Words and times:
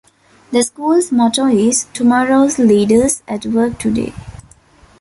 The 0.51 0.63
school's 0.63 1.11
motto 1.11 1.45
is 1.45 1.85
Tomorrow's 1.93 2.57
Leaders 2.57 3.21
At 3.27 3.45
Work 3.45 3.77
Today! 3.77 4.15